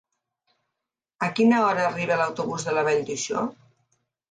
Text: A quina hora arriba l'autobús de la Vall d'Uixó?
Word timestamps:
A 1.27 1.29
quina 1.41 1.59
hora 1.67 1.85
arriba 1.91 2.19
l'autobús 2.23 2.67
de 2.71 2.77
la 2.79 2.87
Vall 2.91 3.07
d'Uixó? 3.13 3.47